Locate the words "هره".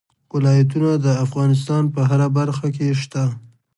2.09-2.27